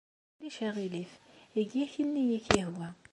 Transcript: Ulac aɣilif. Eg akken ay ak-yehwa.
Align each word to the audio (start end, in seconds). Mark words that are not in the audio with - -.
Ulac 0.39 0.59
aɣilif. 0.67 1.11
Eg 1.59 1.71
akken 1.83 2.19
ay 2.21 2.29
ak-yehwa. 2.37 2.89